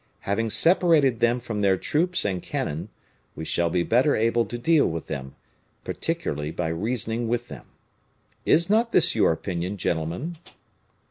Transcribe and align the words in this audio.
Having 0.21 0.49
separated 0.49 1.19
them 1.19 1.39
from 1.39 1.59
their 1.61 1.77
troops 1.77 2.25
and 2.25 2.41
cannon, 2.41 2.89
we 3.35 3.45
shall 3.45 3.69
be 3.69 3.83
better 3.83 4.15
able 4.15 4.47
to 4.47 4.57
deal 4.57 4.87
with 4.89 5.05
them; 5.05 5.35
particularly 5.83 6.49
by 6.49 6.69
reasoning 6.69 7.27
with 7.27 7.49
them. 7.49 7.67
Is 8.43 8.67
not 8.67 8.93
this 8.93 9.13
your 9.13 9.31
opinion, 9.31 9.77
gentlemen?" 9.77 10.37